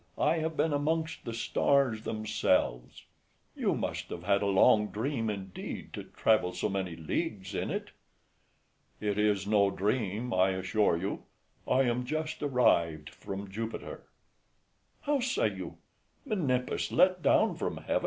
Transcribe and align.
I 0.17 0.37
have 0.39 0.57
been 0.57 0.73
amongst 0.73 1.25
the 1.25 1.33
stars 1.35 2.01
themselves. 2.05 3.03
FRIEND. 3.53 3.67
You 3.67 3.75
must 3.75 4.09
have 4.09 4.23
had 4.23 4.41
a 4.41 4.47
long 4.47 4.87
dream, 4.87 5.29
indeed, 5.29 5.93
to 5.93 6.05
travel 6.05 6.53
so 6.53 6.69
many 6.69 6.95
leagues 6.95 7.53
in 7.53 7.69
it. 7.69 7.91
MENIPPUS. 8.99 8.99
It 9.01 9.19
is 9.19 9.45
no 9.45 9.69
dream, 9.69 10.33
I 10.33 10.53
assure 10.53 10.97
you; 10.97 11.25
I 11.67 11.83
am 11.83 12.03
just 12.05 12.41
arrived 12.41 13.11
from 13.11 13.51
Jupiter. 13.51 13.85
FRIEND. 13.85 14.01
How 15.01 15.19
say 15.19 15.53
you? 15.53 15.77
Menippus 16.25 16.91
let 16.91 17.21
down 17.21 17.55
from 17.55 17.77
heaven? 17.77 17.99